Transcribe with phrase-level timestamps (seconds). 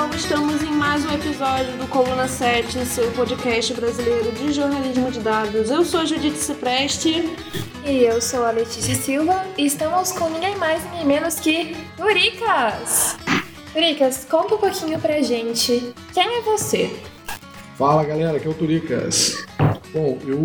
[0.00, 5.20] pessoal, estamos em mais um episódio do Coluna 7, seu podcast brasileiro de jornalismo de
[5.20, 5.70] dados.
[5.70, 7.36] Eu sou a Judite Cipreste.
[7.84, 13.16] E eu sou a Letícia Silva e estamos com ninguém mais, ninguém menos que Turicas!
[13.72, 15.92] Turicas, conta um pouquinho pra gente.
[16.14, 16.96] Quem é você?
[17.76, 19.44] Fala galera, aqui é o Turicas.
[19.92, 20.40] Bom, eu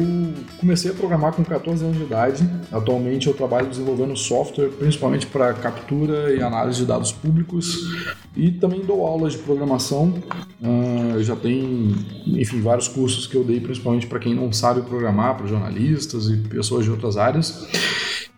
[0.60, 2.50] comecei a programar com 14 anos de idade.
[2.72, 7.88] Atualmente eu trabalho desenvolvendo software, principalmente para captura e análise de dados públicos.
[8.36, 10.16] E também dou aulas de programação.
[10.60, 11.96] Uh, já tem,
[12.26, 16.38] enfim, vários cursos que eu dei, principalmente para quem não sabe programar, para jornalistas e
[16.38, 17.68] pessoas de outras áreas.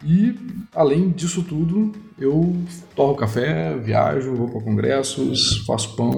[0.05, 0.35] E,
[0.75, 2.55] além disso tudo, eu
[2.95, 6.16] torro café, viajo, vou para congressos, faço pão.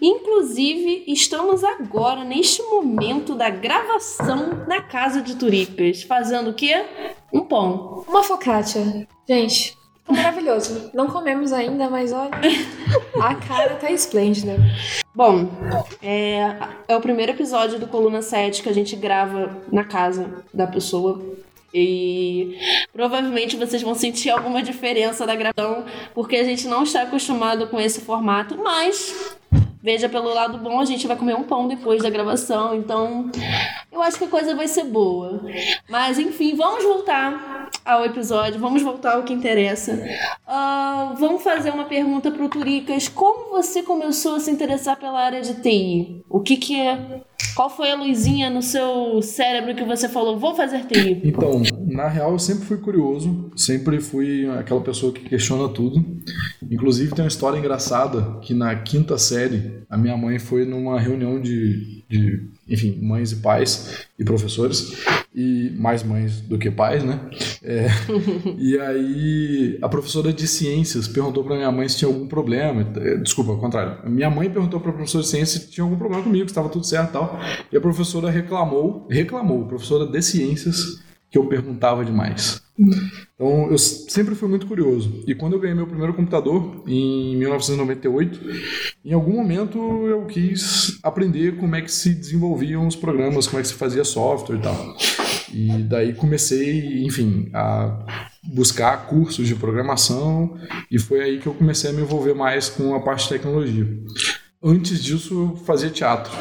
[0.00, 6.86] Inclusive, estamos agora, neste momento da gravação na casa de Turipas, fazendo o quê?
[7.32, 8.02] Um pão.
[8.08, 9.06] Uma focaccia.
[9.28, 10.90] Gente, tá maravilhoso.
[10.94, 12.30] Não comemos ainda, mas olha,
[13.20, 14.56] a cara tá esplêndida.
[15.14, 15.50] Bom,
[16.02, 16.56] é,
[16.88, 21.20] é o primeiro episódio do Coluna 7 que a gente grava na casa da pessoa.
[21.74, 22.58] E
[22.92, 25.84] provavelmente vocês vão sentir alguma diferença da gravação,
[26.14, 29.38] porque a gente não está acostumado com esse formato, mas
[29.82, 33.30] Veja pelo lado bom, a gente vai comer um pão depois da gravação, então
[33.90, 35.40] eu acho que a coisa vai ser boa.
[35.88, 39.92] Mas enfim, vamos voltar ao episódio, vamos voltar ao que interessa.
[40.46, 45.40] Uh, vamos fazer uma pergunta pro Turicas: como você começou a se interessar pela área
[45.40, 46.22] de TI?
[46.28, 47.22] O que, que é
[47.54, 51.20] qual foi a luzinha no seu cérebro que você falou, vou fazer TI?
[51.24, 51.62] Então,
[52.00, 56.04] na real, eu sempre fui curioso, sempre fui aquela pessoa que questiona tudo.
[56.70, 61.40] Inclusive, tem uma história engraçada que na quinta série, a minha mãe foi numa reunião
[61.40, 64.92] de, de enfim, mães e pais e professores,
[65.34, 67.20] e mais mães do que pais, né?
[67.62, 67.88] É,
[68.58, 72.86] e aí a professora de ciências perguntou para minha mãe se tinha algum problema.
[72.96, 74.10] É, desculpa, ao contrário.
[74.10, 76.68] Minha mãe perguntou para a professora de ciências se tinha algum problema comigo, se estava
[76.68, 77.40] tudo certo e tal.
[77.70, 81.00] E a professora reclamou, reclamou, a professora de ciências,
[81.30, 82.60] que eu perguntava demais.
[83.34, 85.22] Então eu sempre fui muito curioso.
[85.26, 88.40] E quando eu ganhei meu primeiro computador, em 1998,
[89.04, 93.62] em algum momento eu quis aprender como é que se desenvolviam os programas, como é
[93.62, 94.96] que se fazia software e tal.
[95.52, 98.06] E daí comecei, enfim, a
[98.42, 100.56] buscar cursos de programação
[100.90, 103.86] e foi aí que eu comecei a me envolver mais com a parte de tecnologia.
[104.62, 106.32] Antes disso, eu fazia teatro.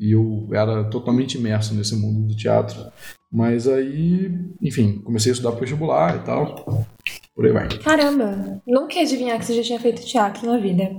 [0.00, 2.90] E eu era totalmente imerso nesse mundo do teatro.
[3.30, 6.86] Mas aí, enfim, comecei a estudar para vestibular e tal.
[7.34, 7.68] Por aí vai.
[7.78, 10.90] Caramba, nunca ia adivinhar que você já tinha feito teatro na vida.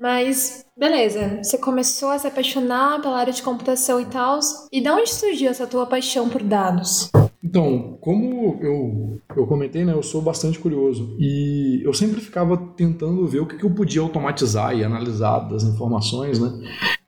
[0.00, 4.40] Mas, beleza, você começou a se apaixonar pela área de computação e tal.
[4.72, 7.10] E de onde surgiu essa tua paixão por dados?
[7.42, 13.26] Então, como eu, eu comentei, né, eu sou bastante curioso e eu sempre ficava tentando
[13.26, 16.52] ver o que, que eu podia automatizar e analisar das informações, né?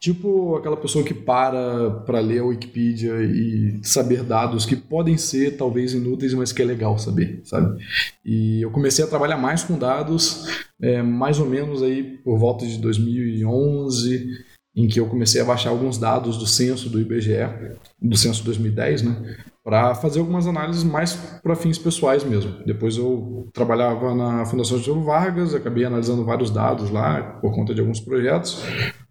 [0.01, 5.59] Tipo aquela pessoa que para para ler a Wikipedia e saber dados que podem ser
[5.59, 7.79] talvez inúteis, mas que é legal saber, sabe?
[8.25, 10.47] E eu comecei a trabalhar mais com dados,
[10.81, 14.29] é, mais ou menos aí por volta de 2011,
[14.75, 19.03] em que eu comecei a baixar alguns dados do censo do IBGE, do censo 2010,
[19.03, 19.37] né?
[19.73, 22.63] Para fazer algumas análises mais para fins pessoais mesmo.
[22.67, 27.81] Depois eu trabalhava na Fundação Getúlio Vargas, acabei analisando vários dados lá por conta de
[27.81, 28.63] alguns projetos,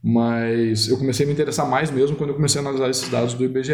[0.03, 3.33] mas eu comecei a me interessar mais mesmo quando eu comecei a analisar esses dados
[3.33, 3.73] do IBGE.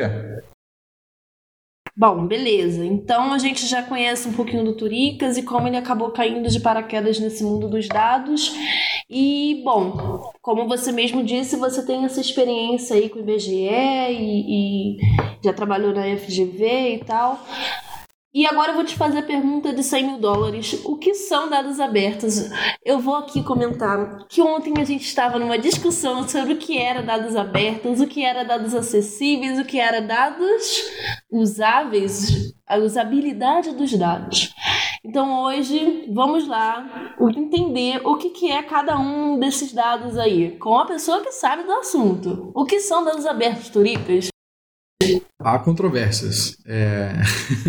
[2.00, 2.86] Bom, beleza.
[2.86, 6.60] Então a gente já conhece um pouquinho do Turicas e como ele acabou caindo de
[6.60, 8.54] paraquedas nesse mundo dos dados.
[9.10, 14.94] E, bom, como você mesmo disse, você tem essa experiência aí com o IBGE e,
[14.94, 14.98] e
[15.44, 17.44] já trabalhou na FGV e tal.
[18.34, 20.80] E agora eu vou te fazer a pergunta de 100 mil dólares.
[20.86, 22.50] O que são dados abertos?
[22.86, 27.02] Eu vou aqui comentar que ontem a gente estava numa discussão sobre o que era
[27.02, 30.84] dados abertos, o que era dados acessíveis, o que era dados
[31.32, 34.54] usáveis, a usabilidade dos dados.
[35.04, 40.78] Então hoje vamos lá entender o que, que é cada um desses dados aí, com
[40.78, 42.52] a pessoa que sabe do assunto.
[42.54, 44.28] O que são dados abertos, Turipas?
[45.40, 46.58] Há controvérsias.
[46.66, 47.14] É...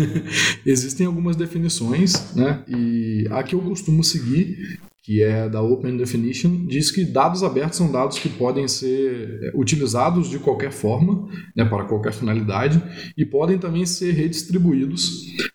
[0.65, 2.63] Existem algumas definições, né?
[2.67, 7.77] E a que eu costumo seguir, que é da Open Definition, diz que dados abertos
[7.77, 12.81] são dados que podem ser é, utilizados de qualquer forma, né, para qualquer finalidade,
[13.17, 15.09] e podem também ser redistribuídos,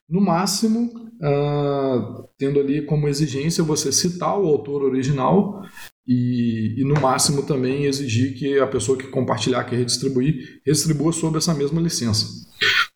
[0.09, 0.91] no máximo,
[1.21, 5.63] uh, tendo ali como exigência você citar o autor original
[6.07, 11.39] e, e, no máximo também exigir que a pessoa que compartilhar, que redistribuir, redistribua sob
[11.39, 12.47] essa mesma licença.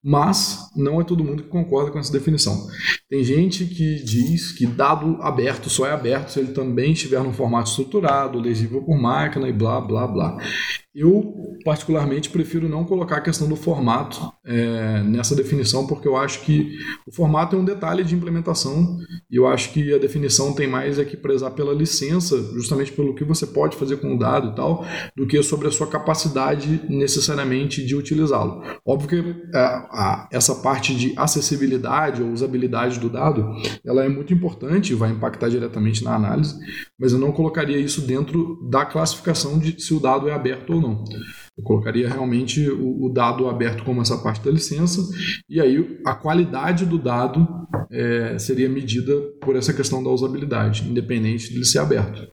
[0.03, 2.67] Mas não é todo mundo que concorda com essa definição.
[3.09, 7.33] Tem gente que diz que dado aberto só é aberto se ele também estiver num
[7.33, 10.39] formato estruturado, legível por máquina e blá blá blá.
[10.95, 11.33] Eu,
[11.65, 16.77] particularmente, prefiro não colocar a questão do formato é, nessa definição, porque eu acho que
[17.07, 18.99] o formato é um detalhe de implementação
[19.31, 23.15] e eu acho que a definição tem mais é que prezar pela licença, justamente pelo
[23.15, 24.85] que você pode fazer com o dado e tal,
[25.17, 28.63] do que sobre a sua capacidade necessariamente de utilizá-lo.
[28.85, 29.48] Óbvio que
[30.31, 33.55] essa parte de acessibilidade ou usabilidade do dado,
[33.85, 36.59] ela é muito importante e vai impactar diretamente na análise,
[36.99, 40.81] mas eu não colocaria isso dentro da classificação de se o dado é aberto ou
[40.81, 41.05] não.
[41.57, 45.01] Eu colocaria realmente o, o, dado aberto como essa parte da licença,
[45.49, 47.47] e aí a qualidade do dado
[47.91, 52.31] é, seria medida por essa questão da usabilidade, independente de ele ser aberto.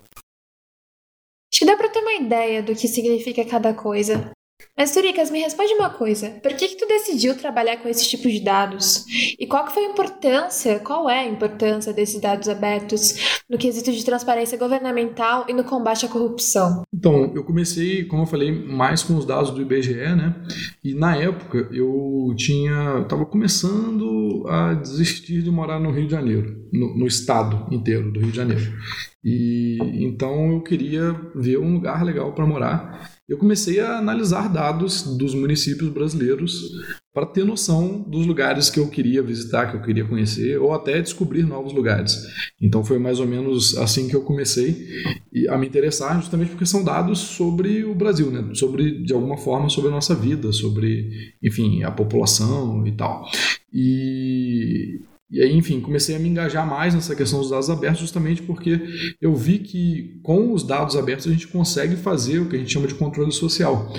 [1.52, 4.32] Acho que dá para ter uma ideia do que significa cada coisa.
[4.78, 6.32] Mas, Turicas, me responde uma coisa.
[6.44, 9.06] Por que, que tu decidiu trabalhar com esse tipo de dados?
[9.40, 13.92] E qual que foi a importância, qual é a importância desses dados abertos no quesito
[13.92, 16.84] de transparência governamental e no combate à corrupção?
[16.94, 20.36] Então, eu comecei, como eu falei, mais com os dados do IBGE, né?
[20.84, 26.68] E na época eu tinha, estava começando a desistir de morar no Rio de Janeiro,
[26.74, 28.74] no, no estado inteiro do Rio de Janeiro.
[29.24, 35.18] E então eu queria ver um lugar legal para morar eu comecei a analisar dados
[35.18, 36.54] dos municípios brasileiros
[37.12, 41.02] para ter noção dos lugares que eu queria visitar, que eu queria conhecer, ou até
[41.02, 42.24] descobrir novos lugares.
[42.62, 44.88] Então foi mais ou menos assim que eu comecei
[45.50, 48.54] a me interessar, justamente porque são dados sobre o Brasil, né?
[48.54, 51.10] sobre, de alguma forma, sobre a nossa vida, sobre,
[51.42, 53.26] enfim, a população e tal.
[53.74, 58.44] E e aí, enfim, comecei a me engajar mais nessa questão dos dados abertos, justamente
[58.44, 58.80] porque
[59.20, 62.72] eu vi que com os dados abertos a gente consegue fazer o que a gente
[62.72, 63.92] chama de controle social,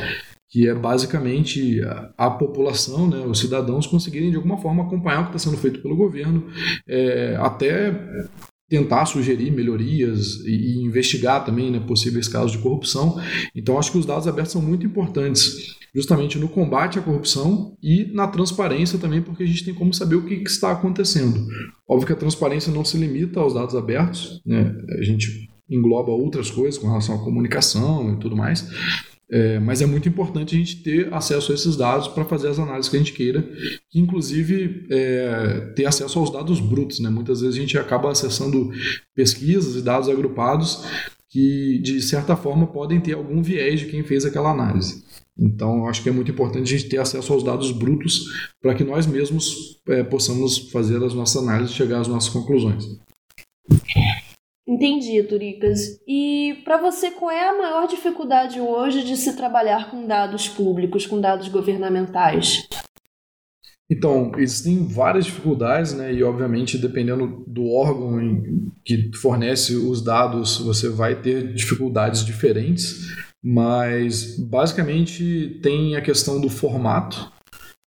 [0.49, 5.25] que é basicamente a, a população, né, os cidadãos conseguirem de alguma forma acompanhar o
[5.25, 6.47] que está sendo feito pelo governo,
[6.89, 7.93] é, até
[8.69, 13.21] tentar sugerir melhorias e, e investigar também né, possíveis casos de corrupção.
[13.55, 18.05] Então, acho que os dados abertos são muito importantes justamente no combate à corrupção e
[18.13, 21.47] na transparência também, porque a gente tem como saber o que, que está acontecendo.
[21.89, 24.77] Óbvio que a transparência não se limita aos dados abertos, né?
[24.99, 28.69] a gente engloba outras coisas com relação à comunicação e tudo mais.
[29.29, 32.59] É, mas é muito importante a gente ter acesso a esses dados para fazer as
[32.59, 33.43] análises que a gente queira,
[33.91, 37.01] que inclusive é, ter acesso aos dados brutos.
[37.01, 37.11] Né?
[37.11, 38.71] Muitas vezes a gente acaba acessando
[39.15, 40.85] pesquisas e dados agrupados
[41.29, 45.05] que, de certa forma, podem ter algum viés de quem fez aquela análise.
[45.39, 48.25] Então, eu acho que é muito importante a gente ter acesso aos dados brutos
[48.63, 52.99] para que nós mesmos é, possamos fazer as nossas análises e chegar às nossas conclusões.
[54.67, 56.01] Entendi, Turicas.
[56.07, 61.07] E para você, qual é a maior dificuldade hoje de se trabalhar com dados públicos,
[61.07, 62.69] com dados governamentais?
[63.89, 66.13] Então, existem várias dificuldades, né?
[66.13, 68.19] E obviamente, dependendo do órgão
[68.85, 73.15] que fornece os dados, você vai ter dificuldades diferentes
[73.49, 77.31] mas basicamente tem a questão do formato.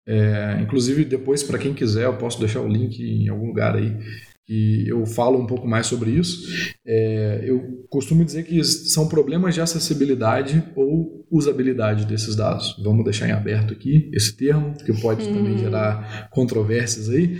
[0.08, 3.96] É, inclusive, depois, para quem quiser, eu posso deixar o link em algum lugar aí
[4.46, 6.48] que eu falo um pouco mais sobre isso.
[6.86, 12.76] É, eu costumo dizer que são problemas de acessibilidade ou usabilidade desses dados.
[12.84, 15.34] Vamos deixar em aberto aqui esse termo, que pode uhum.
[15.34, 17.40] também gerar controvérsias aí.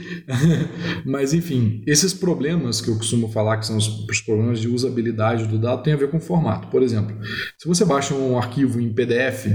[1.06, 5.46] Mas, enfim, esses problemas que eu costumo falar, que são os, os problemas de usabilidade
[5.48, 6.70] do dado, tem a ver com o formato.
[6.70, 7.16] Por exemplo,
[7.58, 9.48] se você baixa um arquivo em PDF,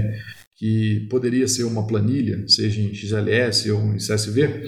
[0.55, 4.67] que poderia ser uma planilha, seja em XLS ou em CSV,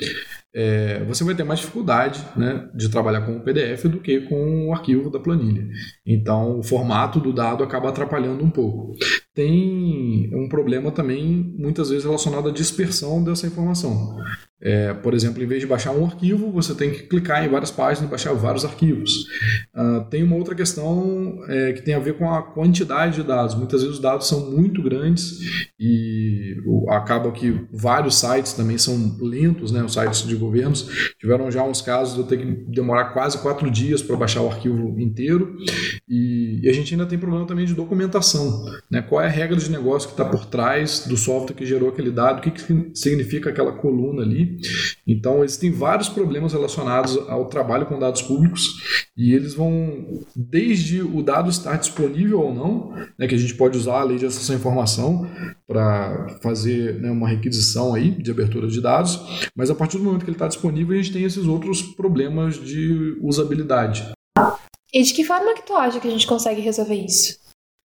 [0.53, 4.67] é, você vai ter mais dificuldade né, de trabalhar com o PDF do que com
[4.67, 5.67] o arquivo da planilha.
[6.05, 8.93] Então, o formato do dado acaba atrapalhando um pouco.
[9.33, 14.17] Tem um problema também, muitas vezes, relacionado à dispersão dessa informação.
[14.63, 17.71] É, por exemplo, em vez de baixar um arquivo, você tem que clicar em várias
[17.71, 19.11] páginas e baixar vários arquivos.
[19.75, 23.55] Uh, tem uma outra questão é, que tem a ver com a quantidade de dados.
[23.55, 25.39] Muitas vezes os dados são muito grandes
[25.79, 26.55] e
[26.89, 29.83] acaba que vários sites também são lentos, né?
[29.83, 31.13] os sites de governos.
[31.19, 34.47] Tiveram já uns casos de eu ter que demorar quase quatro dias para baixar o
[34.47, 35.57] arquivo inteiro.
[36.07, 38.63] E, e, a gente ainda tem problema também de documentação.
[38.91, 39.01] Né?
[39.01, 42.11] Qual é a regra de negócio que está por trás do software que gerou aquele
[42.11, 42.39] dado?
[42.39, 44.57] O que, que significa aquela coluna ali?
[45.07, 51.21] Então, existem vários problemas relacionados ao trabalho com dados públicos e eles vão, desde o
[51.21, 54.51] dado estar disponível ou não, né, que a gente pode usar a lei de acesso
[54.51, 55.27] à informação
[55.67, 59.19] para fazer né, uma requisição aí de abertura de dados,
[59.55, 62.55] mas a partir do momento que ele está disponível, a gente tem esses outros problemas
[62.55, 64.11] de usabilidade.
[64.93, 67.39] E de que forma que tu acha que a gente consegue resolver isso?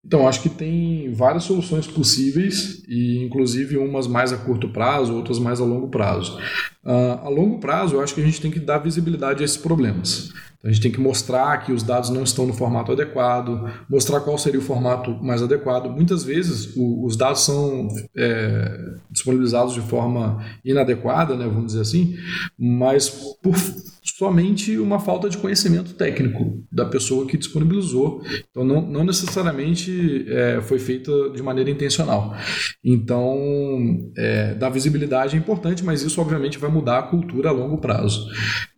[0.06, 5.38] Então, acho que tem várias soluções possíveis, e inclusive umas mais a curto prazo, outras
[5.38, 6.38] mais a longo prazo.
[6.84, 9.56] Uh, a longo prazo, eu acho que a gente tem que dar visibilidade a esses
[9.56, 10.30] problemas.
[10.58, 14.20] Então, a gente tem que mostrar que os dados não estão no formato adequado, mostrar
[14.20, 15.88] qual seria o formato mais adequado.
[15.88, 22.14] Muitas vezes, o, os dados são é, disponibilizados de forma inadequada, né, vamos dizer assim,
[22.58, 23.08] mas
[23.42, 23.54] por
[24.04, 28.22] somente uma falta de conhecimento técnico da pessoa que disponibilizou.
[28.50, 32.34] Então, não, não necessariamente é, foi feita de maneira intencional.
[32.84, 37.78] Então, é, dar visibilidade é importante, mas isso, obviamente, vai mudar a cultura a longo
[37.78, 38.28] prazo.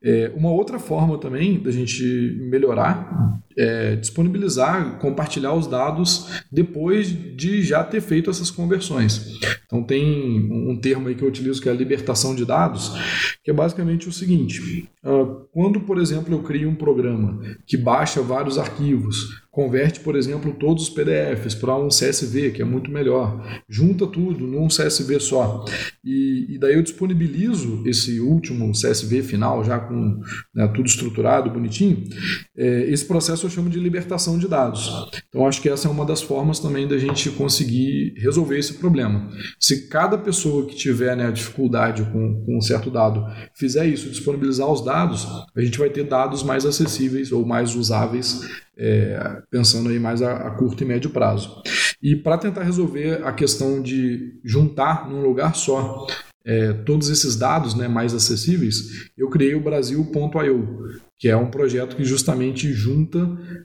[0.03, 2.05] É, uma outra forma também da gente
[2.49, 9.39] melhorar é disponibilizar, compartilhar os dados depois de já ter feito essas conversões.
[9.67, 12.93] Então tem um termo aí que eu utilizo que é libertação de dados,
[13.43, 18.21] que é basicamente o seguinte: ah, quando, por exemplo, eu crio um programa que baixa
[18.21, 23.43] vários arquivos, converte, por exemplo, todos os PDFs para um CSV, que é muito melhor,
[23.67, 25.65] junta tudo num CSV só,
[26.05, 30.21] e, e daí eu disponibilizo esse último CSV final, já com
[30.55, 32.05] né, tudo estruturado, bonitinho,
[32.55, 34.91] é, esse processo eu chamo de libertação de dados.
[35.31, 39.31] Então, acho que essa é uma das formas também da gente conseguir resolver esse problema.
[39.59, 44.71] Se cada pessoa que tiver né, dificuldade com, com um certo dado fizer isso, disponibilizar
[44.71, 49.99] os dados, a gente vai ter dados mais acessíveis ou mais usáveis é, pensando aí
[49.99, 51.63] mais a, a, curto e médio prazo.
[52.03, 56.07] E para tentar resolver a questão de juntar num lugar só
[56.45, 61.97] é, todos esses dados né, mais acessíveis, eu criei o Brasil.io, que é um projeto
[61.97, 63.19] que justamente junta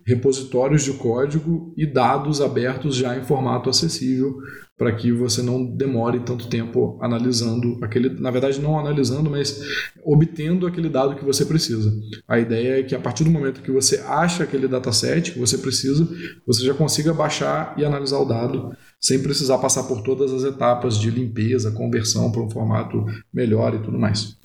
[0.05, 4.38] repositórios de código e dados abertos já em formato acessível
[4.77, 9.62] para que você não demore tanto tempo analisando aquele, na verdade não analisando, mas
[10.03, 11.93] obtendo aquele dado que você precisa.
[12.27, 15.58] A ideia é que a partir do momento que você acha aquele dataset que você
[15.58, 16.08] precisa,
[16.48, 20.98] você já consiga baixar e analisar o dado sem precisar passar por todas as etapas
[20.98, 24.40] de limpeza, conversão para um formato melhor e tudo mais.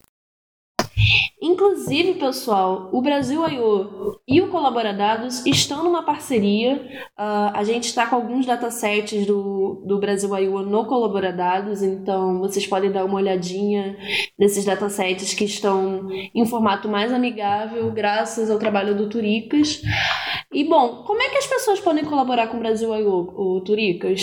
[1.41, 4.19] Inclusive, pessoal, o Brasil I.O.
[4.27, 6.77] e o Colaboradados estão numa parceria.
[7.19, 10.63] Uh, a gente está com alguns datasets do, do Brasil I.O.
[10.63, 13.97] no Colaboradados, então vocês podem dar uma olhadinha
[14.39, 19.83] nesses datasets que estão em formato mais amigável, graças ao trabalho do Turicas.
[20.53, 24.23] E bom, como é que as pessoas podem colaborar com o Brasil I.O., o Turicas?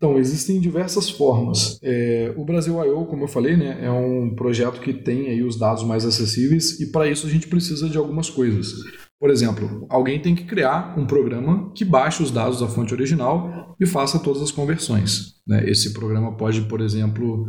[0.00, 1.78] Então, existem diversas formas.
[1.82, 5.58] É, o Brasil I.O., como eu falei, né, é um projeto que tem aí os
[5.58, 8.72] dados mais acessíveis e para isso a gente precisa de algumas coisas.
[9.20, 13.76] Por exemplo, alguém tem que criar um programa que baixe os dados da fonte original
[13.78, 15.34] e faça todas as conversões.
[15.46, 15.68] Né?
[15.68, 17.44] Esse programa pode, por exemplo,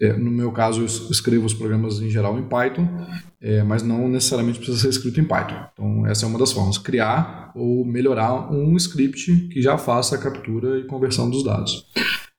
[0.00, 2.88] é, no meu caso, eu escrevo os programas em geral em Python,
[3.38, 5.56] é, mas não necessariamente precisa ser escrito em Python.
[5.74, 10.18] Então, essa é uma das formas: criar ou melhorar um script que já faça a
[10.18, 11.86] captura e conversão dos dados.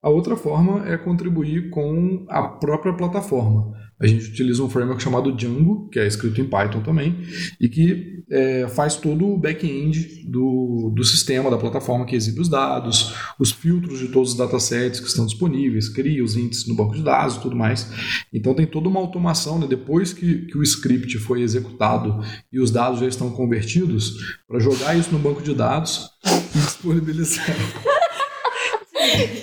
[0.01, 3.73] A outra forma é contribuir com a própria plataforma.
[4.03, 7.23] A gente utiliza um framework chamado Django, que é escrito em Python também,
[7.57, 12.49] e que é, faz todo o back-end do, do sistema, da plataforma que exibe os
[12.49, 16.93] dados, os filtros de todos os datasets que estão disponíveis, cria os índices no banco
[16.93, 17.89] de dados e tudo mais.
[18.33, 22.71] Então tem toda uma automação, né, depois que, que o script foi executado e os
[22.71, 26.09] dados já estão convertidos, para jogar isso no banco de dados
[26.53, 27.55] e disponibilizar.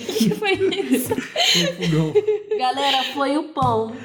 [0.29, 1.15] que foi isso?
[1.15, 2.13] Foi o fogão.
[2.57, 3.95] Galera, foi o pão.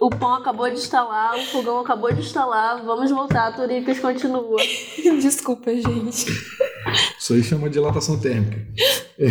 [0.00, 2.84] o pão acabou de instalar, o fogão acabou de instalar.
[2.84, 4.60] Vamos voltar, a Turicas continua.
[5.20, 6.26] Desculpa, gente.
[7.18, 8.58] Isso aí chama dilatação térmica.
[9.18, 9.26] É.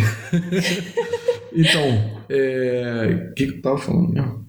[1.52, 3.30] Então, é...
[3.30, 4.46] o que, que eu tava falando mesmo?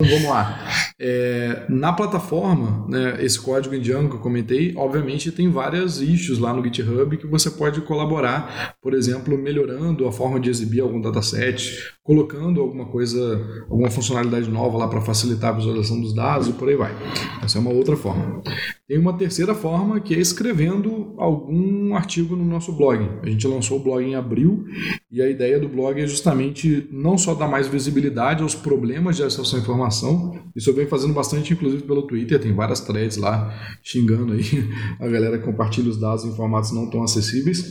[0.00, 0.83] Então, vamos lá.
[1.06, 6.38] É, na plataforma, né, esse código em Django que eu comentei, obviamente tem várias issues
[6.38, 10.98] lá no GitHub que você pode colaborar, por exemplo, melhorando a forma de exibir algum
[10.98, 16.52] dataset, colocando alguma coisa, alguma funcionalidade nova lá para facilitar a visualização dos dados e
[16.52, 16.94] por aí vai.
[17.42, 18.42] Essa é uma outra forma.
[18.86, 23.08] Tem uma terceira forma que é escrevendo algum artigo no nosso blog.
[23.22, 24.66] A gente lançou o blog em abril
[25.10, 29.22] e a ideia do blog é justamente não só dar mais visibilidade aos problemas de
[29.22, 33.50] acesso à informação, isso eu venho fazendo bastante, inclusive pelo Twitter, tem várias threads lá
[33.82, 34.42] xingando aí
[35.00, 37.64] a galera que compartilha os dados em formatos não tão acessíveis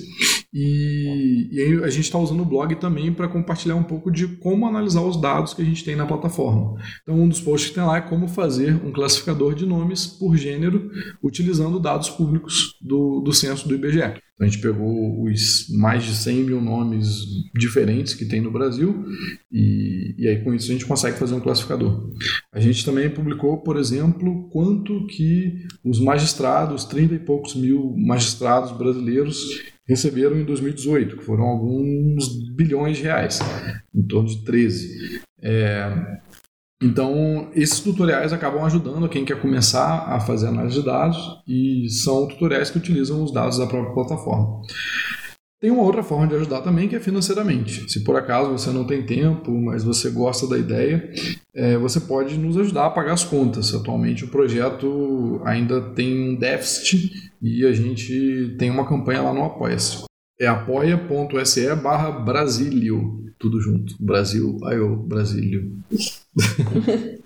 [0.53, 4.67] E, e a gente está usando o blog também para compartilhar um pouco de como
[4.67, 6.79] analisar os dados que a gente tem na plataforma.
[7.01, 10.37] Então, um dos posts que tem lá é como fazer um classificador de nomes por
[10.37, 10.91] gênero
[11.23, 13.97] utilizando dados públicos do, do censo do IBGE.
[13.99, 19.05] Então, a gente pegou os mais de 100 mil nomes diferentes que tem no Brasil
[19.51, 22.11] e, e aí com isso a gente consegue fazer um classificador.
[22.51, 28.71] A gente também publicou, por exemplo, quanto que os magistrados, 30 e poucos mil magistrados
[28.71, 33.39] brasileiros receberam em 2018, que foram alguns bilhões de reais,
[33.93, 35.21] em torno de 13.
[35.41, 36.19] É,
[36.81, 42.27] então, esses tutoriais acabam ajudando quem quer começar a fazer análise de dados e são
[42.27, 44.61] tutoriais que utilizam os dados da própria plataforma.
[45.63, 47.89] Tem uma outra forma de ajudar também que é financeiramente.
[47.89, 51.09] Se por acaso você não tem tempo, mas você gosta da ideia,
[51.55, 53.73] é, você pode nos ajudar a pagar as contas.
[53.73, 59.45] Atualmente o projeto ainda tem um déficit e a gente tem uma campanha lá no
[59.45, 60.03] Apoia-se.
[60.37, 63.23] É apoia.se barra Brasilio.
[63.39, 63.95] Tudo junto.
[64.01, 65.77] Brasil, eu, Brasílio.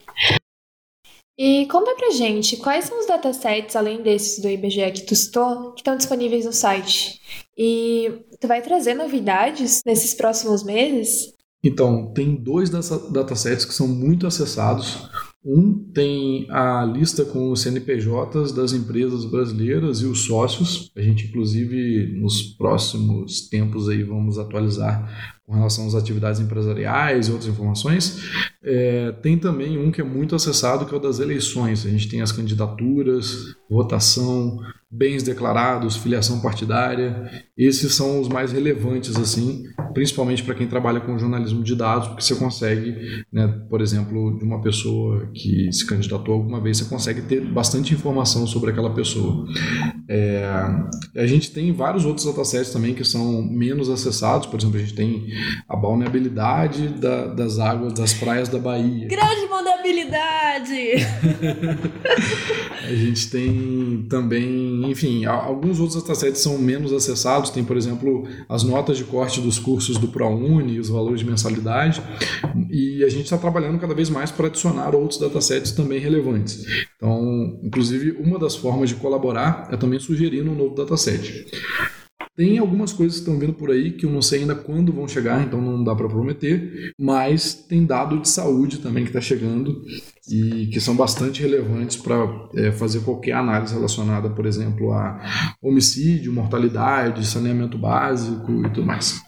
[1.38, 5.72] E conta pra gente, quais são os datasets, além desses do IBGE que tu citou,
[5.74, 7.22] que estão disponíveis no site?
[7.56, 11.34] E tu vai trazer novidades nesses próximos meses?
[11.64, 15.10] Então, tem dois datasets que são muito acessados.
[15.46, 20.92] Um tem a lista com os CNPJs das empresas brasileiras e os sócios.
[20.96, 27.32] A gente, inclusive, nos próximos tempos aí vamos atualizar com relação às atividades empresariais e
[27.32, 28.22] outras informações.
[28.62, 31.86] É, tem também um que é muito acessado, que é o das eleições.
[31.86, 37.30] A gente tem as candidaturas, votação, bens declarados, filiação partidária.
[37.58, 39.64] Esses são os mais relevantes, assim,
[39.94, 42.96] principalmente para quem trabalha com jornalismo de dados, porque você consegue,
[43.32, 47.94] né, por exemplo, de uma pessoa que se candidatou alguma vez, você consegue ter bastante
[47.94, 49.46] informação sobre aquela pessoa.
[50.10, 50.46] É,
[51.16, 54.94] a gente tem vários outros datasets também que são menos acessados, por exemplo, a gente
[54.94, 55.28] tem
[55.68, 59.08] a balneabilidade da, das águas das praias da Bahia.
[59.08, 61.06] Grande balneabilidade!
[62.84, 68.64] a gente tem também, enfim, alguns outros datasets são menos acessados, tem, por exemplo, as
[68.64, 72.02] notas de corte dos cursos do ProUni, os valores de mensalidade,
[72.70, 76.66] e a gente está trabalhando cada vez mais para adicionar outros datasets também relevantes.
[76.96, 81.46] Então, inclusive, uma das formas de colaborar é também sugerindo um novo dataset.
[82.38, 85.08] Tem algumas coisas que estão vindo por aí que eu não sei ainda quando vão
[85.08, 89.82] chegar, então não dá para prometer, mas tem dado de saúde também que está chegando
[90.30, 92.16] e que são bastante relevantes para
[92.54, 95.20] é, fazer qualquer análise relacionada, por exemplo, a
[95.60, 99.20] homicídio, mortalidade, saneamento básico e tudo mais.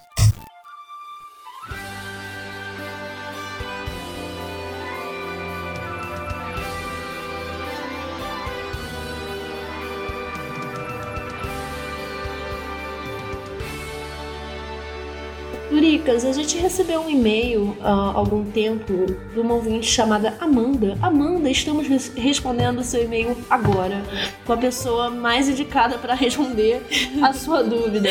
[15.99, 20.97] Lucas, a gente recebeu um e-mail há uh, algum tempo de uma ouvinte chamada Amanda.
[21.01, 24.01] Amanda, estamos respondendo o seu e-mail agora,
[24.45, 26.81] com a pessoa mais indicada para responder
[27.21, 28.07] a sua dúvida.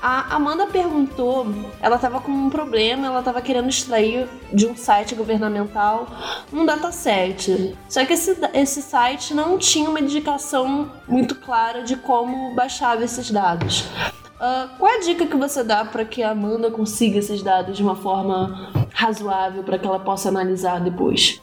[0.00, 1.48] A Amanda perguntou,
[1.82, 6.06] ela estava com um problema, ela estava querendo extrair de um site governamental
[6.52, 7.76] um dataset.
[7.88, 13.32] Só que esse, esse site não tinha uma indicação muito clara de como baixava esses
[13.32, 13.84] dados.
[14.36, 17.76] Uh, qual é a dica que você dá para que a Amanda consiga esses dados
[17.76, 21.40] de uma forma razoável para que ela possa analisar depois?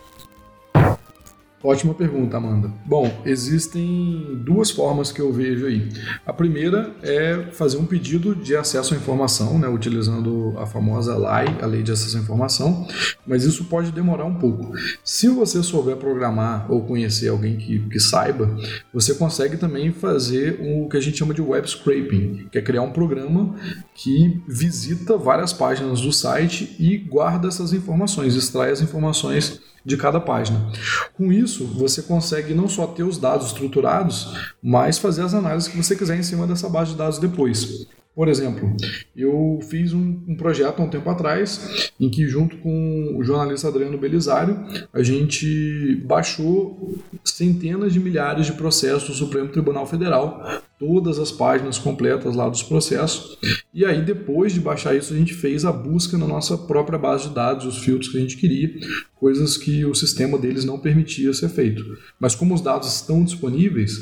[1.63, 2.69] Ótima pergunta, Amanda.
[2.85, 5.87] Bom, existem duas formas que eu vejo aí.
[6.25, 11.57] A primeira é fazer um pedido de acesso à informação, né, utilizando a famosa LAI,
[11.61, 12.85] a Lei de Acesso à Informação,
[13.25, 14.73] mas isso pode demorar um pouco.
[15.05, 18.53] Se você souber programar ou conhecer alguém que, que saiba,
[18.93, 22.81] você consegue também fazer o que a gente chama de web scraping, que é criar
[22.81, 23.55] um programa
[23.95, 30.19] que visita várias páginas do site e guarda essas informações, extrai as informações de cada
[30.19, 30.71] página.
[31.13, 35.77] Com isso, você consegue não só ter os dados estruturados, mas fazer as análises que
[35.77, 37.87] você quiser em cima dessa base de dados depois.
[38.15, 38.75] Por exemplo,
[39.15, 43.67] eu fiz um, um, projeto há um tempo atrás em que, junto com o jornalista
[43.67, 46.95] Adriano Belisário, a gente baixou
[47.25, 52.61] centenas de milhares de processos do Supremo Tribunal Federal, todas as páginas completas lá dos
[52.61, 53.37] processos.
[53.73, 57.29] E aí, depois de baixar isso, a gente fez a busca na nossa própria base
[57.29, 58.69] de dados, os filtros que a gente queria,
[59.15, 61.83] coisas que o sistema deles não permitia ser feito.
[62.19, 63.97] Mas como os dados estão disponíveis,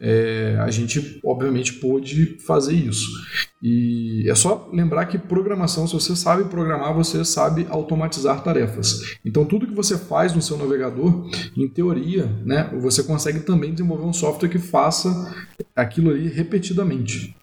[0.00, 3.06] é, a gente obviamente pôde fazer isso.
[3.62, 9.16] E é só lembrar que programação, se você sabe programar, você sabe automatizar tarefas.
[9.24, 14.04] Então tudo que você faz no seu navegador, em teoria, né, você consegue também desenvolver
[14.04, 15.34] um software que faça
[15.74, 17.34] aquilo ali repetidamente.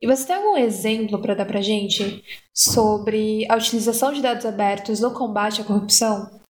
[0.00, 2.22] E você tem algum exemplo para dar pra gente
[2.54, 6.41] sobre a utilização de dados abertos no combate à corrupção?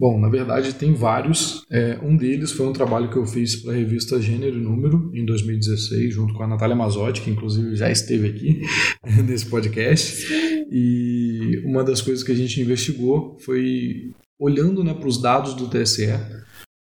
[0.00, 1.64] Bom, na verdade tem vários.
[1.68, 5.10] É, um deles foi um trabalho que eu fiz para a revista Gênero e Número
[5.12, 8.62] em 2016, junto com a Natália Mazotti, que inclusive já esteve aqui
[9.26, 10.24] nesse podcast.
[10.70, 15.68] E uma das coisas que a gente investigou foi olhando né, para os dados do
[15.68, 16.06] TSE,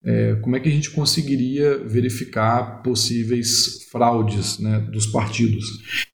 [0.05, 5.65] é, como é que a gente conseguiria verificar possíveis fraudes né, dos partidos.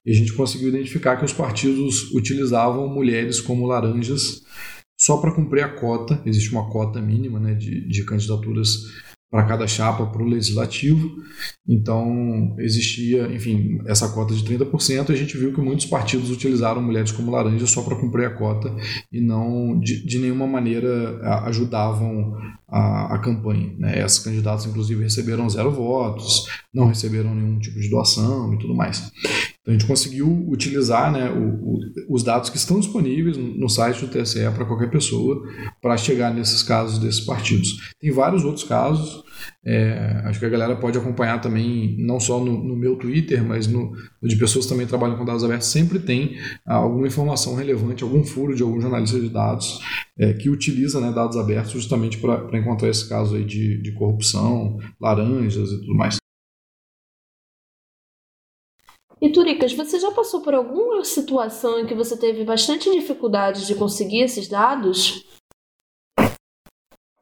[0.05, 4.43] E a gente conseguiu identificar que os partidos utilizavam mulheres como laranjas
[5.01, 8.69] só para cumprir a cota, existe uma cota mínima né, de, de candidaturas
[9.31, 11.09] para cada chapa para o legislativo.
[11.67, 15.09] Então, existia, enfim, essa cota de 30%.
[15.09, 18.35] E a gente viu que muitos partidos utilizaram mulheres como laranja só para cumprir a
[18.35, 18.77] cota
[19.11, 22.37] e não, de, de nenhuma maneira, ajudavam
[22.69, 23.73] a, a campanha.
[23.79, 24.01] Né?
[24.01, 29.11] Essas candidatas, inclusive, receberam zero votos, não receberam nenhum tipo de doação e tudo mais.
[29.63, 34.05] Então a gente conseguiu utilizar né, o, o, os dados que estão disponíveis no site
[34.05, 35.43] do TSE para qualquer pessoa
[35.83, 37.93] para chegar nesses casos desses partidos.
[38.01, 39.23] Tem vários outros casos,
[39.65, 43.67] é, acho que a galera pode acompanhar também, não só no, no meu Twitter, mas
[43.67, 43.93] no,
[44.23, 48.25] de pessoas que também trabalham com dados abertos, sempre tem ah, alguma informação relevante, algum
[48.25, 49.79] furo de algum jornalista de dados
[50.19, 54.79] é, que utiliza né, dados abertos justamente para encontrar esse caso aí de, de corrupção,
[54.99, 56.20] laranjas e tudo mais.
[59.21, 63.75] E Turicas, você já passou por alguma situação em que você teve bastante dificuldade de
[63.75, 65.25] conseguir esses dados?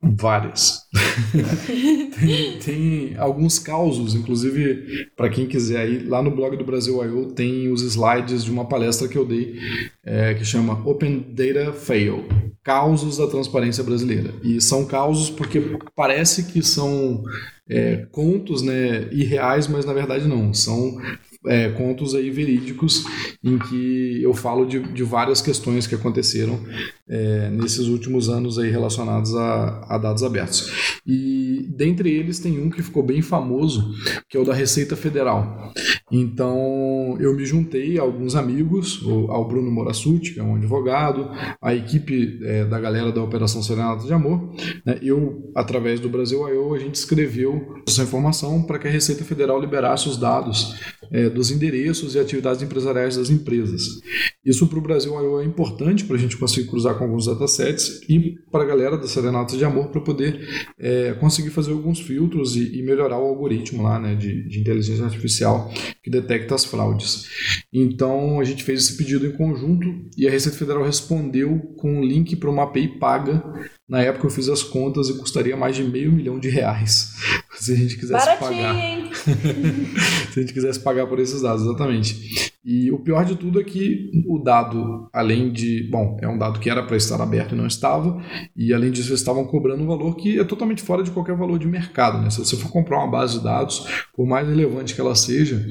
[0.01, 0.87] Várias.
[2.21, 7.33] tem, tem, alguns causos, inclusive, para quem quiser ir lá no blog do Brasil I.O.
[7.33, 9.59] tem os slides de uma palestra que eu dei
[10.05, 12.29] é, que chama Open Data Fail
[12.63, 14.33] Causos da Transparência Brasileira.
[14.45, 15.61] E são causos porque
[15.97, 17.25] parece que são
[17.69, 20.55] é, contos né, irreais, mas na verdade não.
[20.55, 20.97] São
[21.47, 23.05] é, contos aí verídicos
[23.43, 26.61] em que eu falo de, de várias questões que aconteceram
[27.09, 30.99] é, nesses últimos anos aí relacionados a, a, dados abertos.
[31.07, 33.93] E dentre eles tem um que ficou bem famoso,
[34.29, 35.73] que é o da Receita Federal.
[36.11, 41.31] Então eu me juntei a alguns amigos, ao Bruno Morassuti, que é um advogado,
[41.63, 44.53] a equipe é, da galera da Operação Serenata de Amor.
[44.85, 49.25] Né, eu, através do Brasil I.O., a gente escreveu essa informação para que a Receita
[49.25, 50.75] Federal liberasse os dados
[51.11, 54.01] é, dos endereços e atividades empresariais das empresas.
[54.45, 58.39] Isso para o Brasil é importante para a gente conseguir cruzar com alguns datasets e
[58.51, 62.79] para a galera da Serenata de Amor para poder é, conseguir fazer alguns filtros e,
[62.79, 65.71] e, melhorar o algoritmo lá né, de, de inteligência artificial
[66.03, 67.27] que detecta as fraudes.
[67.73, 72.05] Então a gente fez esse pedido em conjunto e a Receita Federal respondeu com um
[72.05, 73.43] link para uma API paga
[73.89, 77.15] na época eu fiz as contas e custaria mais de meio milhão de reais
[77.59, 78.75] se a gente quisesse Baratinho, pagar.
[78.75, 79.11] Hein?
[80.33, 82.53] se a gente quisesse pagar por esses dados, exatamente.
[82.65, 85.89] E o pior de tudo é que o dado, além de.
[85.91, 88.21] Bom, é um dado que era para estar aberto e não estava,
[88.57, 91.59] e além disso, eles estavam cobrando um valor que é totalmente fora de qualquer valor
[91.59, 92.21] de mercado.
[92.21, 92.31] Né?
[92.31, 95.65] Se você for comprar uma base de dados, por mais relevante que ela seja,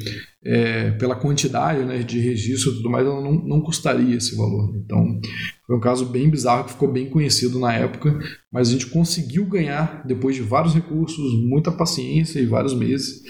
[0.43, 4.73] é, pela quantidade né, de registro e tudo mais, ela não, não custaria esse valor.
[4.77, 5.19] Então,
[5.65, 8.17] foi um caso bem bizarro que ficou bem conhecido na época,
[8.57, 13.21] mas a gente conseguiu ganhar, depois de vários recursos, muita paciência e vários meses,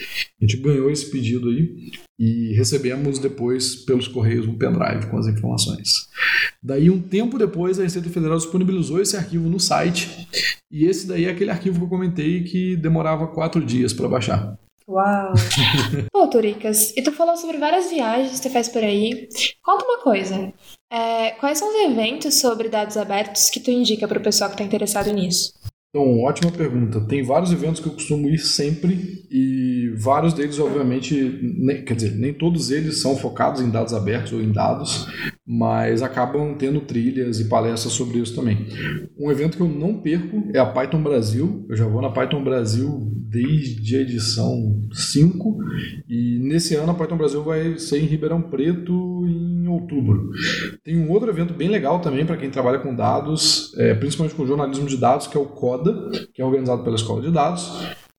[0.42, 5.28] a gente ganhou esse pedido aí e recebemos depois pelos correios um pendrive com as
[5.28, 6.08] informações.
[6.63, 10.30] Daí, um tempo depois, a Receita Federal disponibilizou esse arquivo no site
[10.72, 14.58] e esse daí é aquele arquivo que eu comentei que demorava quatro dias para baixar.
[14.88, 15.34] Uau!
[16.13, 19.28] Pô, Turicas, e tu falou sobre várias viagens que você faz por aí.
[19.62, 20.54] Conta uma coisa.
[20.89, 24.56] É, quais são os eventos sobre dados abertos que tu indica para o pessoal que
[24.56, 25.54] está interessado nisso?
[25.89, 27.02] Então, ótima pergunta.
[27.02, 32.12] Tem vários eventos que eu costumo ir sempre e vários deles, obviamente, nem, quer dizer,
[32.15, 35.08] nem todos eles são focados em dados abertos ou em dados,
[35.48, 38.68] mas acabam tendo trilhas e palestras sobre isso também.
[39.18, 41.66] Um evento que eu não perco é a Python Brasil.
[41.70, 45.58] Eu já vou na Python Brasil desde a edição 5
[46.10, 50.32] e nesse ano a Python Brasil vai ser em Ribeirão Preto em outubro.
[50.84, 54.46] Tem um outro evento bem legal também para quem trabalha com dados, é, principalmente com
[54.46, 57.72] jornalismo de dados, que é o CODA, que é organizado pela Escola de Dados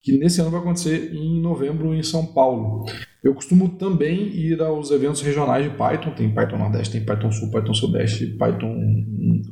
[0.08, 2.86] que nesse ano vai acontecer em novembro em São Paulo.
[3.22, 7.50] Eu costumo também ir aos eventos regionais de Python, tem Python Nordeste, tem Python Sul,
[7.50, 8.74] Python Sudeste, Python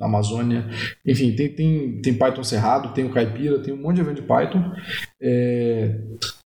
[0.01, 0.67] Amazônia,
[1.05, 4.27] enfim, tem, tem, tem Python Cerrado, tem o Caipira, tem um monte de evento de
[4.27, 4.73] Python.
[5.21, 6.01] É,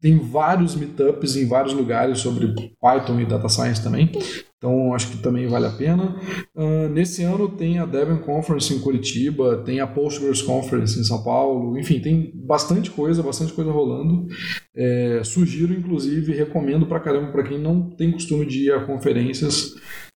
[0.07, 2.47] tem vários meetups em vários lugares sobre
[2.81, 4.13] Python e Data Science também.
[4.57, 6.15] Então acho que também vale a pena.
[6.55, 11.25] Uh, nesse ano tem a Debian Conference em Curitiba, tem a Postgres Conference em São
[11.25, 14.29] Paulo, enfim, tem bastante coisa, bastante coisa rolando.
[14.77, 19.75] É, sugiro, inclusive, recomendo pra caramba para quem não tem costume de ir a conferências,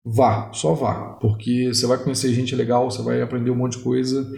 [0.05, 3.83] vá, só vá, porque você vai conhecer gente legal, você vai aprender um monte de
[3.85, 4.29] coisa.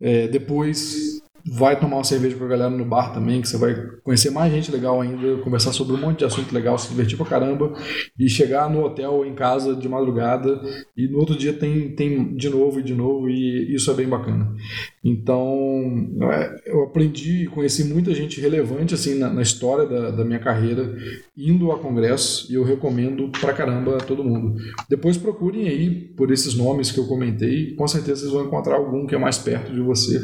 [0.00, 3.74] É, depois vai tomar uma cerveja com a galera no bar também, que você vai
[4.02, 7.26] conhecer mais gente legal ainda, conversar sobre um monte de assunto legal, se divertir pra
[7.26, 7.72] caramba
[8.18, 10.60] e chegar no hotel ou em casa de madrugada
[10.96, 14.08] e no outro dia tem, tem de novo e de novo e isso é bem
[14.08, 14.54] bacana.
[15.02, 15.48] Então,
[16.30, 20.38] é, eu aprendi e conheci muita gente relevante assim na, na história da, da, minha
[20.38, 20.94] carreira
[21.36, 24.60] indo a congressos e eu recomendo pra caramba a todo mundo.
[24.88, 29.06] Depois procurem aí por esses nomes que eu comentei, com certeza vocês vão encontrar algum
[29.06, 30.20] que é mais perto de você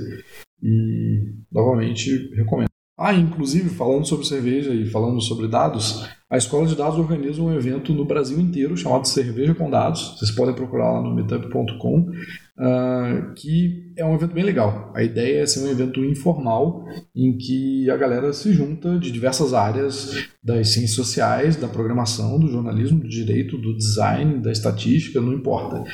[0.62, 2.70] e novamente recomendo.
[2.98, 7.54] Ah, inclusive, falando sobre cerveja e falando sobre dados, a Escola de Dados organiza um
[7.54, 10.16] evento no Brasil inteiro chamado Cerveja com Dados.
[10.18, 14.92] Vocês podem procurar lá no meetup.com, uh, que é um evento bem legal.
[14.96, 19.52] A ideia é ser um evento informal em que a galera se junta de diversas
[19.52, 25.34] áreas das ciências sociais, da programação, do jornalismo, do direito, do design, da estatística, não
[25.34, 25.84] importa.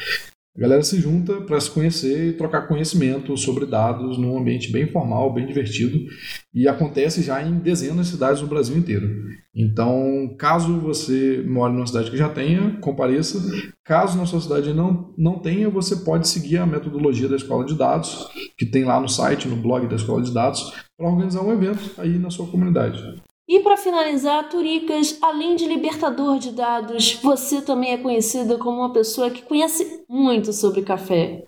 [0.54, 4.86] A galera se junta para se conhecer e trocar conhecimento sobre dados num ambiente bem
[4.86, 5.98] formal, bem divertido,
[6.52, 9.08] e acontece já em dezenas de cidades no Brasil inteiro.
[9.54, 13.38] Então, caso você mora numa cidade que já tenha, compareça.
[13.82, 17.74] Caso na sua cidade não, não tenha, você pode seguir a metodologia da Escola de
[17.74, 21.52] Dados, que tem lá no site, no blog da Escola de Dados, para organizar um
[21.52, 23.22] evento aí na sua comunidade.
[23.52, 28.94] E para finalizar, Turicas, além de libertador de dados, você também é conhecida como uma
[28.94, 31.44] pessoa que conhece muito sobre café.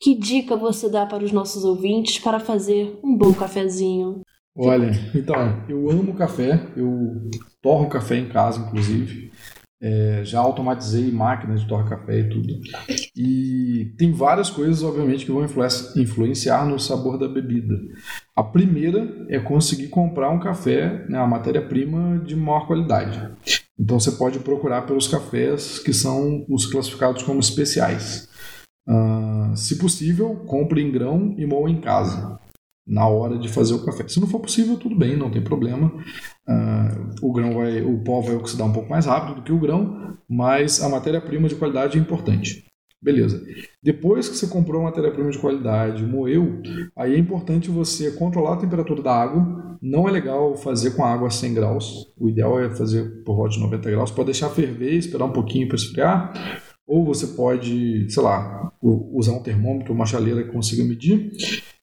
[0.00, 4.22] Que dica você dá para os nossos ouvintes para fazer um bom cafezinho?
[4.56, 7.28] Olha, então, eu amo café, eu
[7.60, 9.30] torro café em casa, inclusive.
[9.86, 12.54] É, já automatizei máquinas de torrar café e tudo.
[13.14, 17.78] E tem várias coisas, obviamente, que vão influenciar no sabor da bebida.
[18.34, 23.28] A primeira é conseguir comprar um café, né, a matéria-prima de maior qualidade.
[23.78, 28.26] Então você pode procurar pelos cafés que são os classificados como especiais.
[28.88, 32.40] Uh, se possível, compre em grão e moa em casa
[32.86, 34.06] na hora de fazer o café.
[34.08, 35.86] Se não for possível, tudo bem, não tem problema.
[36.46, 39.58] Uh, o grão vai, o pó vai oxidar um pouco mais rápido do que o
[39.58, 42.64] grão, mas a matéria-prima de qualidade é importante.
[43.04, 43.42] Beleza.
[43.82, 46.62] Depois que você comprou a matéria-prima de qualidade, moeu,
[46.96, 49.76] aí é importante você controlar a temperatura da água.
[49.82, 52.14] Não é legal fazer com água a 100 graus.
[52.18, 54.10] O ideal é fazer por volta de 90 graus.
[54.10, 56.32] Pode deixar ferver, esperar um pouquinho para esfriar.
[56.86, 61.30] Ou você pode, sei lá, usar um termômetro, uma chaleira que consiga medir.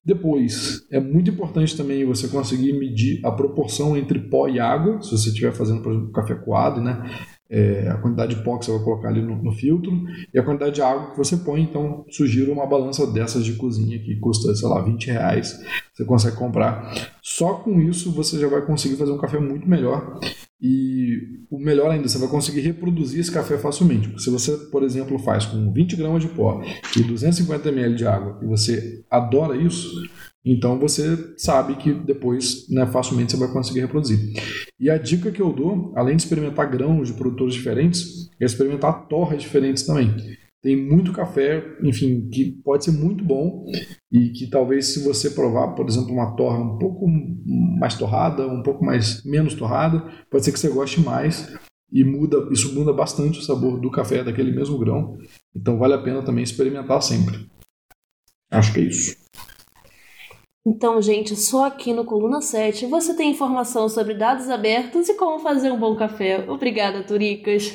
[0.03, 5.11] Depois, é muito importante também você conseguir medir a proporção entre pó e água, se
[5.11, 7.03] você estiver fazendo, por exemplo, café coado, né?
[7.47, 9.91] É, a quantidade de pó que você vai colocar ali no, no, filtro
[10.33, 11.61] e a quantidade de água que você põe.
[11.61, 15.59] Então, sugiro uma balança dessas de cozinha que custa, sei lá, 20 reais.
[15.93, 16.93] Você consegue comprar.
[17.21, 20.17] Só com isso você já vai conseguir fazer um café muito melhor
[20.61, 24.21] e o melhor ainda, você vai conseguir reproduzir esse café facilmente.
[24.21, 26.61] Se você, por exemplo, faz com 20 gramas de pó
[26.95, 29.89] e 250 ml de água e você adora isso,
[30.45, 34.19] então você sabe que depois né, facilmente você vai conseguir reproduzir.
[34.79, 39.07] E a dica que eu dou, além de experimentar grãos de produtores diferentes, é experimentar
[39.07, 40.15] torres diferentes também.
[40.61, 43.65] Tem muito café, enfim, que pode ser muito bom
[44.11, 47.07] e que talvez se você provar, por exemplo, uma torra um pouco
[47.79, 51.51] mais torrada, um pouco mais menos torrada, pode ser que você goste mais
[51.91, 55.17] e muda, isso muda bastante o sabor do café daquele mesmo grão.
[55.55, 57.49] Então vale a pena também experimentar sempre.
[58.51, 59.15] Acho que é isso.
[60.63, 65.39] Então, gente, só aqui no Coluna 7 você tem informação sobre dados abertos e como
[65.39, 66.45] fazer um bom café.
[66.47, 67.73] Obrigada, Turicas!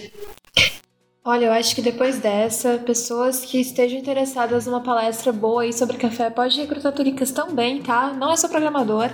[1.26, 5.96] Olha, eu acho que depois dessa, pessoas que estejam interessadas numa palestra boa aí sobre
[5.96, 8.12] café, pode recrutar turicas também, tá?
[8.16, 9.10] Não é só programador.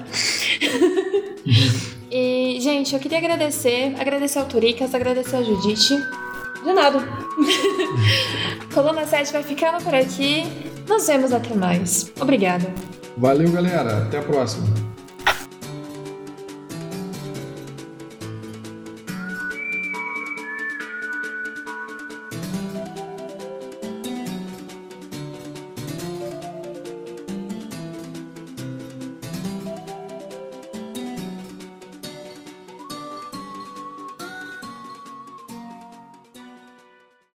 [2.13, 5.97] e, gente, eu queria agradecer, agradecer ao Turicas, agradecer a Judite.
[6.63, 6.99] De nada.
[8.75, 10.45] Coluna 7 vai ficando por aqui.
[10.87, 12.13] Nos vemos até mais.
[12.21, 12.71] Obrigada.
[13.17, 14.03] Valeu, galera.
[14.03, 14.92] Até a próxima.